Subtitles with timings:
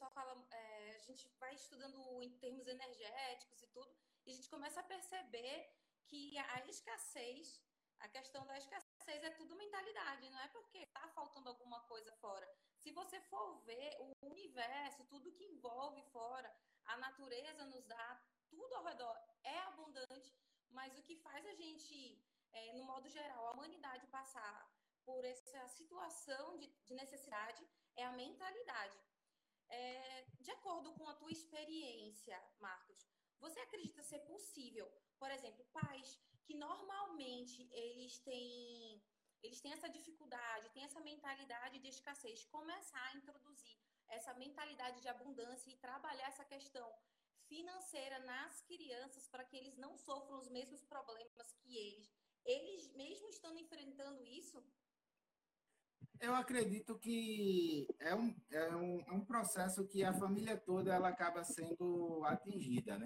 [0.00, 3.94] pessoal fala, é, a gente vai estudando em termos energéticos e tudo,
[4.24, 5.70] e a gente começa a perceber
[6.06, 7.62] que a escassez,
[7.98, 12.48] a questão da escassez é tudo mentalidade, não é porque está faltando alguma coisa fora.
[12.78, 16.50] Se você for ver o universo, tudo que envolve fora,
[16.86, 20.34] a natureza nos dá, tudo ao redor é abundante,
[20.70, 22.18] mas o que faz a gente,
[22.52, 24.66] é, no modo geral, a humanidade passar
[25.04, 27.62] por essa situação de, de necessidade
[27.96, 28.98] é a mentalidade.
[29.70, 36.18] É, de acordo com a tua experiência, Marcos, você acredita ser possível, por exemplo, pais
[36.44, 39.02] que normalmente eles têm
[39.42, 43.78] eles têm essa dificuldade, têm essa mentalidade de escassez, começar a introduzir
[44.08, 46.92] essa mentalidade de abundância e trabalhar essa questão
[47.48, 52.12] financeira nas crianças para que eles não sofram os mesmos problemas que eles.
[52.44, 54.62] Eles mesmo estando enfrentando isso,
[56.20, 61.08] eu acredito que é um, é um, é um processo que a família toda ela
[61.08, 62.98] acaba sendo atingida, né?